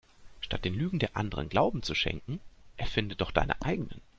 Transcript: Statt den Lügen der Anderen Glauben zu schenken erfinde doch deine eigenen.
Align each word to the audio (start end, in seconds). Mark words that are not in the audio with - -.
Statt 0.39 0.65
den 0.65 0.73
Lügen 0.73 0.97
der 0.97 1.15
Anderen 1.15 1.47
Glauben 1.47 1.83
zu 1.83 1.93
schenken 1.93 2.39
erfinde 2.75 3.15
doch 3.15 3.29
deine 3.29 3.61
eigenen. 3.61 4.01